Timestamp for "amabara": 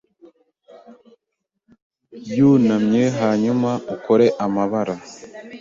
4.45-4.95